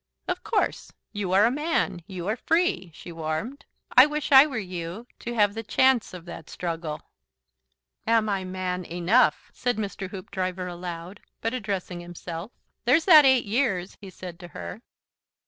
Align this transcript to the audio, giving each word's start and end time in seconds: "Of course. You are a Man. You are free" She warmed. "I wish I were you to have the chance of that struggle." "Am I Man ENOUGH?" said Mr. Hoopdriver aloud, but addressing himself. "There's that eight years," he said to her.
"Of 0.27 0.43
course. 0.43 0.91
You 1.13 1.31
are 1.33 1.45
a 1.45 1.51
Man. 1.51 2.01
You 2.07 2.27
are 2.27 2.35
free" 2.35 2.89
She 2.95 3.11
warmed. 3.11 3.65
"I 3.95 4.07
wish 4.07 4.31
I 4.31 4.47
were 4.47 4.57
you 4.57 5.05
to 5.19 5.35
have 5.35 5.53
the 5.53 5.61
chance 5.61 6.11
of 6.11 6.25
that 6.25 6.49
struggle." 6.49 7.03
"Am 8.07 8.27
I 8.27 8.43
Man 8.43 8.83
ENOUGH?" 8.83 9.35
said 9.53 9.77
Mr. 9.77 10.09
Hoopdriver 10.09 10.65
aloud, 10.65 11.19
but 11.39 11.53
addressing 11.53 11.99
himself. 11.99 12.51
"There's 12.83 13.05
that 13.05 13.25
eight 13.25 13.45
years," 13.45 13.95
he 14.01 14.09
said 14.09 14.39
to 14.39 14.47
her. 14.47 14.81